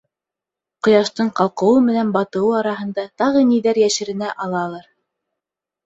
[0.87, 4.93] Ҡояштың ҡалҡыуы менән батыуы араһында тағы ниҙәр йәшеренә алалыр...